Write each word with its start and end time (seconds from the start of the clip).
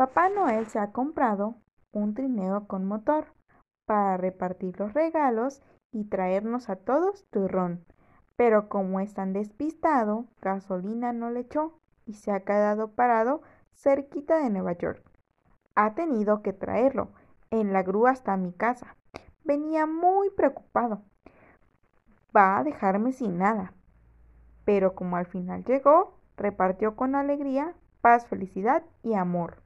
Papá 0.00 0.30
Noel 0.30 0.66
se 0.68 0.78
ha 0.78 0.92
comprado 0.92 1.56
un 1.92 2.14
trineo 2.14 2.66
con 2.66 2.86
motor 2.86 3.34
para 3.84 4.16
repartir 4.16 4.80
los 4.80 4.94
regalos 4.94 5.60
y 5.92 6.04
traernos 6.04 6.70
a 6.70 6.76
todos 6.76 7.26
turrón. 7.28 7.84
Pero 8.34 8.70
como 8.70 9.00
es 9.00 9.12
tan 9.12 9.34
despistado, 9.34 10.24
gasolina 10.40 11.12
no 11.12 11.28
le 11.28 11.40
echó 11.40 11.78
y 12.06 12.14
se 12.14 12.32
ha 12.32 12.40
quedado 12.44 12.92
parado 12.92 13.42
cerquita 13.74 14.38
de 14.38 14.48
Nueva 14.48 14.72
York. 14.72 15.04
Ha 15.74 15.92
tenido 15.94 16.40
que 16.40 16.54
traerlo 16.54 17.10
en 17.50 17.74
la 17.74 17.82
grúa 17.82 18.12
hasta 18.12 18.38
mi 18.38 18.54
casa. 18.54 18.96
Venía 19.44 19.84
muy 19.84 20.30
preocupado. 20.30 21.02
Va 22.34 22.56
a 22.56 22.64
dejarme 22.64 23.12
sin 23.12 23.36
nada. 23.36 23.74
Pero 24.64 24.94
como 24.94 25.16
al 25.16 25.26
final 25.26 25.62
llegó, 25.66 26.14
repartió 26.38 26.96
con 26.96 27.14
alegría, 27.14 27.74
paz, 28.00 28.26
felicidad 28.26 28.82
y 29.02 29.12
amor. 29.12 29.60